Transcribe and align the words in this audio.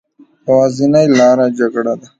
يوازينۍ 0.47 1.05
لاره 1.17 1.45
جګړه 1.57 1.93
ده 1.99 2.07